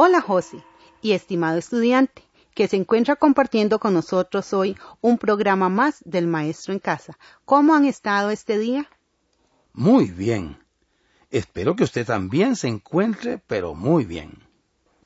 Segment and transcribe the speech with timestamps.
[0.00, 0.62] Hola José
[1.02, 2.22] y estimado estudiante
[2.54, 7.18] que se encuentra compartiendo con nosotros hoy un programa más del Maestro en Casa.
[7.44, 8.88] ¿Cómo han estado este día?
[9.72, 10.56] Muy bien.
[11.32, 14.38] Espero que usted también se encuentre, pero muy bien.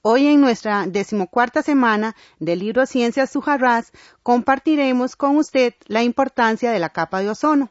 [0.03, 6.81] Hoy en nuestra decimocuarta semana del libro Ciencias Sujarrás compartiremos con usted la importancia de
[6.81, 7.71] la capa de ozono.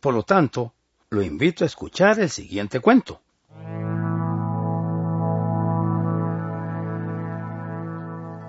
[0.00, 0.74] Por lo tanto,
[1.10, 3.20] lo invito a escuchar el siguiente cuento.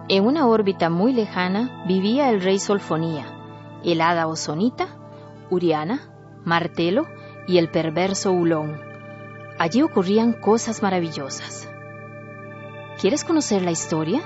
[0.10, 3.26] En una órbita muy lejana vivía el rey Solfonía,
[3.84, 4.88] el hada Ozonita,
[5.50, 6.00] Uriana,
[6.46, 7.08] Martelo
[7.46, 8.80] y el perverso Ulón.
[9.60, 11.70] Allí ocurrían cosas maravillosas.
[13.02, 14.22] ¿Quieres conocer la historia?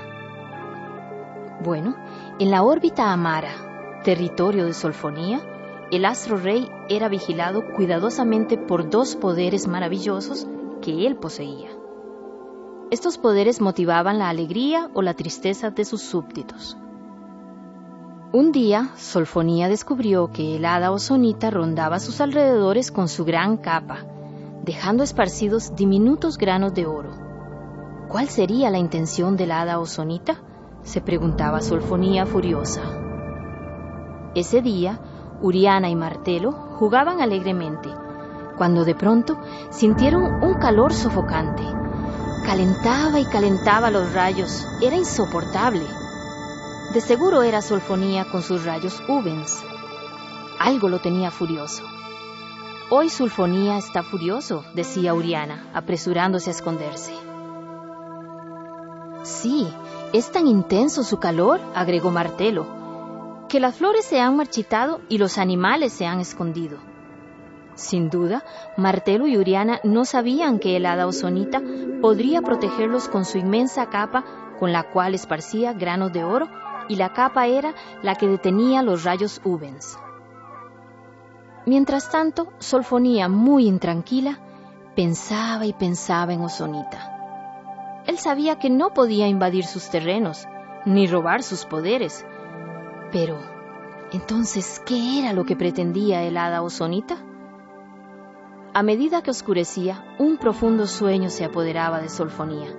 [1.64, 1.96] Bueno,
[2.38, 5.40] en la órbita Amara, territorio de Solfonía,
[5.90, 10.46] el astro rey era vigilado cuidadosamente por dos poderes maravillosos
[10.80, 11.81] que él poseía.
[12.92, 16.76] Estos poderes motivaban la alegría o la tristeza de sus súbditos.
[18.34, 24.00] Un día, Solfonía descubrió que el hada ozonita rondaba sus alrededores con su gran capa,
[24.62, 27.12] dejando esparcidos diminutos granos de oro.
[28.10, 30.42] ¿Cuál sería la intención del hada ozonita?
[30.82, 32.82] se preguntaba Solfonía furiosa.
[34.34, 35.00] Ese día,
[35.40, 37.88] Uriana y Martelo jugaban alegremente,
[38.58, 39.38] cuando de pronto
[39.70, 41.81] sintieron un calor sofocante
[42.44, 44.66] Calentaba y calentaba los rayos.
[44.80, 45.86] Era insoportable.
[46.92, 49.62] De seguro era Solfonía con sus rayos Ubens.
[50.58, 51.84] Algo lo tenía furioso.
[52.90, 57.14] Hoy Sulfonía está furioso, decía Uriana, apresurándose a esconderse.
[59.22, 59.72] Sí,
[60.12, 65.38] es tan intenso su calor, agregó Martelo, que las flores se han marchitado y los
[65.38, 66.78] animales se han escondido.
[67.74, 68.44] Sin duda,
[68.76, 71.62] Martelo y Uriana no sabían que el hada ozonita
[72.00, 74.24] podría protegerlos con su inmensa capa
[74.58, 76.48] con la cual esparcía granos de oro
[76.88, 79.98] y la capa era la que detenía los rayos Ubens.
[81.64, 84.38] Mientras tanto, Solfonía, muy intranquila,
[84.94, 88.02] pensaba y pensaba en Ozonita.
[88.06, 90.46] Él sabía que no podía invadir sus terrenos,
[90.84, 92.26] ni robar sus poderes.
[93.12, 93.38] Pero,
[94.12, 97.16] entonces, ¿qué era lo que pretendía el hada Ozonita?
[98.74, 102.74] A medida que oscurecía, un profundo sueño se apoderaba de Solfonía.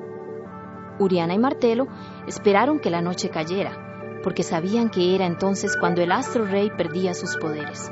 [0.97, 1.87] Uriana y Martelo
[2.25, 7.13] esperaron que la noche cayera, porque sabían que era entonces cuando el astro rey perdía
[7.13, 7.91] sus poderes.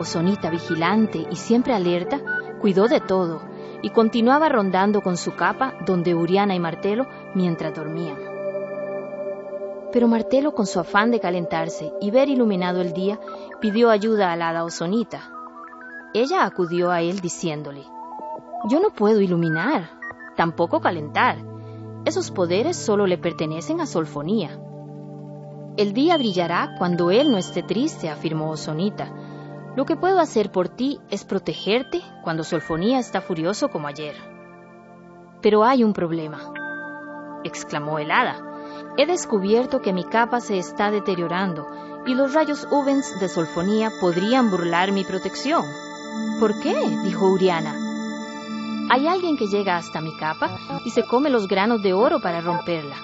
[0.00, 2.20] Osonita, vigilante y siempre alerta,
[2.60, 3.42] cuidó de todo
[3.80, 7.06] y continuaba rondando con su capa donde Uriana y Martelo
[7.36, 8.18] mientras dormían.
[9.92, 13.20] Pero Martelo, con su afán de calentarse y ver iluminado el día,
[13.60, 15.41] pidió ayuda a la hada Osonita,
[16.14, 17.84] ella acudió a él diciéndole,
[18.68, 19.90] Yo no puedo iluminar,
[20.36, 21.38] tampoco calentar.
[22.04, 24.58] Esos poderes solo le pertenecen a Solfonía.
[25.76, 29.08] El día brillará cuando él no esté triste, afirmó Osonita.
[29.74, 34.14] Lo que puedo hacer por ti es protegerte cuando Solfonía está furioso como ayer.
[35.40, 36.52] Pero hay un problema,
[37.42, 38.36] exclamó el hada.
[38.98, 41.66] He descubierto que mi capa se está deteriorando
[42.06, 45.64] y los rayos Ubens de Solfonía podrían burlar mi protección.
[46.40, 46.74] ¿Por qué?
[47.04, 47.74] dijo Uriana.
[48.90, 50.50] Hay alguien que llega hasta mi capa
[50.84, 52.96] y se come los granos de oro para romperla.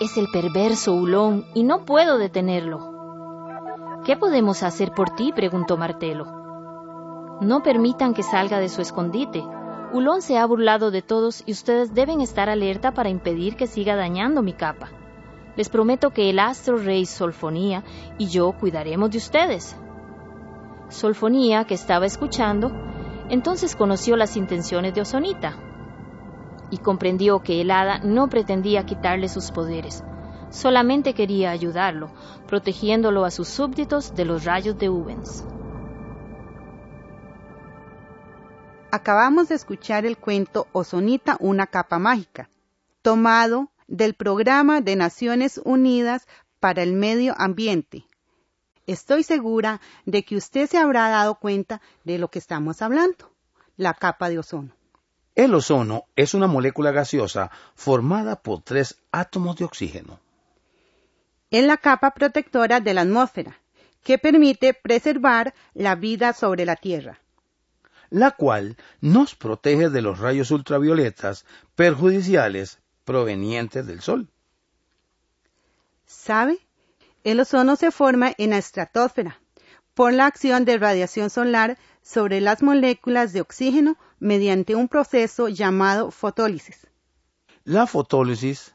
[0.00, 4.00] Es el perverso Hulón y no puedo detenerlo.
[4.04, 5.32] ¿Qué podemos hacer por ti?
[5.32, 6.26] preguntó Martelo.
[7.40, 9.44] No permitan que salga de su escondite.
[9.92, 13.96] Hulón se ha burlado de todos y ustedes deben estar alerta para impedir que siga
[13.96, 14.88] dañando mi capa.
[15.56, 17.84] Les prometo que el astro rey Solfonía
[18.18, 19.76] y yo cuidaremos de ustedes.
[20.90, 22.72] Solfonía, que estaba escuchando,
[23.28, 25.56] entonces conoció las intenciones de Ozonita
[26.70, 30.04] y comprendió que el hada no pretendía quitarle sus poderes,
[30.50, 32.10] solamente quería ayudarlo,
[32.46, 35.44] protegiéndolo a sus súbditos de los rayos de Ubens.
[38.92, 42.50] Acabamos de escuchar el cuento Ozonita, una capa mágica,
[43.02, 46.26] tomado del programa de Naciones Unidas
[46.58, 48.09] para el Medio Ambiente,
[48.90, 53.30] Estoy segura de que usted se habrá dado cuenta de lo que estamos hablando,
[53.76, 54.72] la capa de ozono.
[55.36, 60.18] El ozono es una molécula gaseosa formada por tres átomos de oxígeno.
[61.52, 63.60] Es la capa protectora de la atmósfera,
[64.02, 67.20] que permite preservar la vida sobre la Tierra.
[68.08, 71.46] La cual nos protege de los rayos ultravioletas
[71.76, 74.26] perjudiciales provenientes del Sol.
[76.06, 76.58] ¿Sabe?
[77.22, 79.40] El ozono se forma en la estratosfera
[79.94, 86.10] por la acción de radiación solar sobre las moléculas de oxígeno mediante un proceso llamado
[86.10, 86.86] fotólisis.
[87.64, 88.74] La fotólisis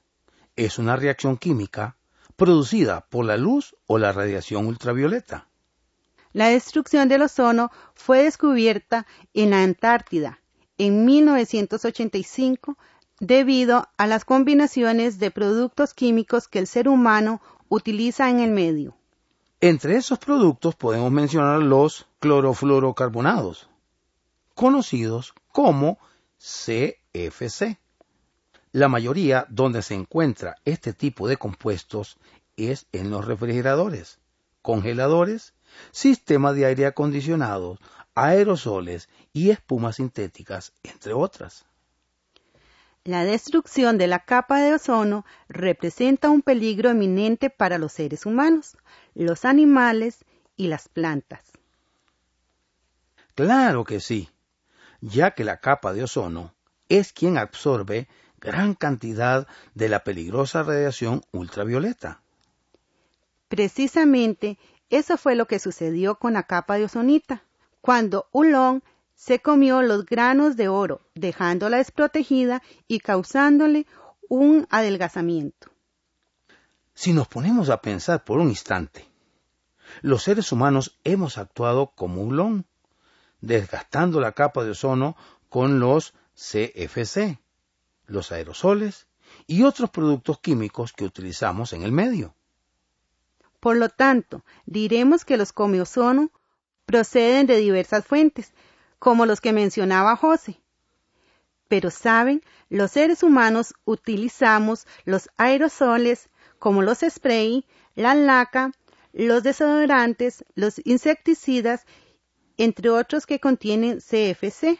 [0.56, 1.98] es una reacción química
[2.36, 5.48] producida por la luz o la radiación ultravioleta.
[6.34, 10.42] La destrucción del ozono fue descubierta en la Antártida
[10.78, 12.78] en 1985
[13.20, 18.96] debido a las combinaciones de productos químicos que el ser humano utiliza en el medio.
[19.62, 23.70] Entre esos productos podemos mencionar los clorofluorocarbonados,
[24.54, 25.98] conocidos como
[26.38, 27.80] CFC.
[28.72, 32.18] La mayoría donde se encuentra este tipo de compuestos
[32.58, 34.20] es en los refrigeradores,
[34.62, 35.54] congeladores,
[35.92, 37.80] sistemas de aire acondicionado,
[38.14, 41.66] aerosoles y espumas sintéticas, entre otras.
[43.06, 48.78] La destrucción de la capa de ozono representa un peligro eminente para los seres humanos,
[49.14, 50.26] los animales
[50.58, 51.52] y las plantas.
[53.36, 54.32] Claro que sí,
[55.02, 56.56] ya que la capa de ozono
[56.90, 58.08] es quien absorbe
[58.40, 62.24] gran cantidad de la peligrosa radiación ultravioleta.
[63.50, 64.58] Precisamente
[64.90, 67.44] eso fue lo que sucedió con la capa de ozonita,
[67.82, 68.82] cuando Ulón
[69.16, 73.88] se comió los granos de oro, dejándola desprotegida y causándole
[74.30, 75.72] un adelgazamiento.
[76.94, 79.08] Si nos ponemos a pensar por un instante,
[80.02, 82.66] los seres humanos hemos actuado como un
[83.42, 85.16] desgastando la capa de ozono
[85.50, 87.40] con los CFC,
[88.08, 89.08] los aerosoles
[89.48, 92.36] y otros productos químicos que utilizamos en el medio.
[93.60, 96.32] Por lo tanto, diremos que los come ozono
[96.86, 98.54] proceden de diversas fuentes,
[99.00, 100.62] como los que mencionaba José.
[101.68, 107.66] Pero saben, los seres humanos utilizamos los aerosoles como los spray,
[107.96, 108.72] la laca,
[109.14, 111.86] los desodorantes, los insecticidas,
[112.58, 114.80] entre otros que contienen CFC.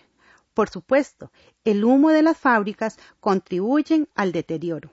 [0.54, 1.32] Por supuesto,
[1.64, 4.92] el humo de las fábricas contribuyen al deterioro.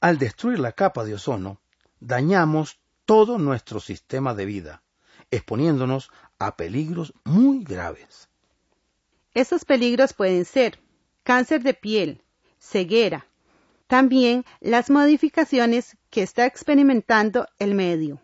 [0.00, 1.60] Al destruir la capa de ozono,
[2.00, 4.82] dañamos todo nuestro sistema de vida,
[5.30, 8.28] exponiéndonos a peligros muy graves.
[9.36, 10.78] Estos peligros pueden ser
[11.22, 12.22] cáncer de piel,
[12.58, 13.26] ceguera,
[13.86, 18.18] también las modificaciones que está experimentando el medio.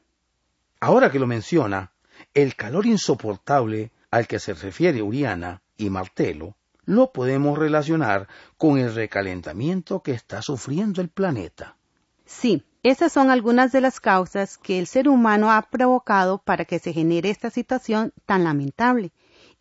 [0.80, 1.92] Ahora que lo menciona,
[2.32, 6.56] el calor insoportable al que se refiere Uriana y Martelo
[6.86, 8.26] lo podemos relacionar
[8.56, 11.76] con el recalentamiento que está sufriendo el planeta.
[12.24, 16.78] Sí, esas son algunas de las causas que el ser humano ha provocado para que
[16.78, 19.12] se genere esta situación tan lamentable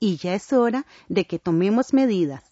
[0.01, 2.43] y ya es hora de que tomemos medidas.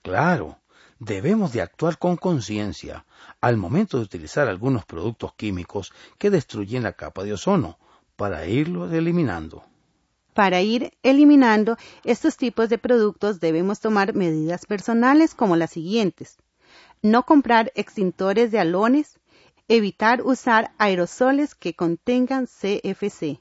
[0.00, 0.60] Claro,
[1.00, 3.04] debemos de actuar con conciencia
[3.40, 7.78] al momento de utilizar algunos productos químicos que destruyen la capa de ozono
[8.16, 9.64] para irlos eliminando.
[10.34, 16.38] Para ir eliminando estos tipos de productos debemos tomar medidas personales como las siguientes.
[17.02, 19.18] No comprar extintores de halones,
[19.66, 23.40] evitar usar aerosoles que contengan CFC,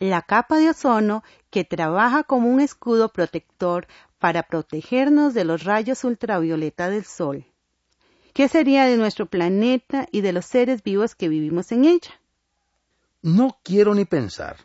[0.00, 3.86] la capa de ozono que trabaja como un escudo protector
[4.18, 7.44] para protegernos de los rayos ultravioleta del Sol.
[8.32, 12.20] ¿Qué sería de nuestro planeta y de los seres vivos que vivimos en ella?
[13.22, 14.56] No quiero ni pensar,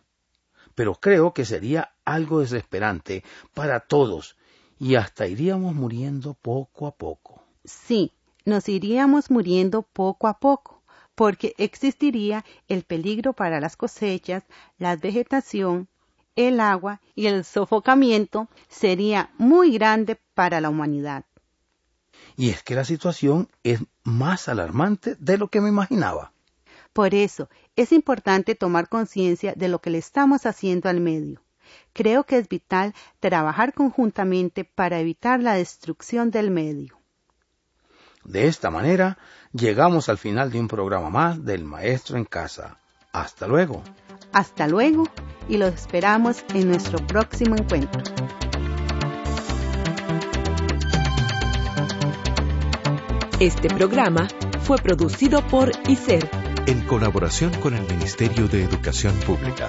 [0.75, 3.23] pero creo que sería algo desesperante
[3.53, 4.37] para todos
[4.79, 7.41] y hasta iríamos muriendo poco a poco.
[7.63, 8.11] Sí,
[8.45, 10.83] nos iríamos muriendo poco a poco
[11.15, 14.43] porque existiría el peligro para las cosechas,
[14.77, 15.87] la vegetación,
[16.35, 21.25] el agua y el sofocamiento sería muy grande para la humanidad.
[22.37, 26.31] Y es que la situación es más alarmante de lo que me imaginaba.
[26.93, 31.41] Por eso es importante tomar conciencia de lo que le estamos haciendo al medio.
[31.93, 36.99] Creo que es vital trabajar conjuntamente para evitar la destrucción del medio.
[38.23, 39.17] De esta manera,
[39.51, 42.79] llegamos al final de un programa más del Maestro en Casa.
[43.11, 43.83] Hasta luego.
[44.33, 45.05] Hasta luego
[45.47, 48.01] y los esperamos en nuestro próximo encuentro.
[53.39, 54.27] Este programa
[54.61, 56.29] fue producido por ICER
[56.67, 59.67] en colaboración con el Ministerio de Educación Pública.